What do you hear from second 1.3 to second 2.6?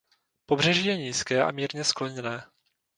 a mírně skloněné.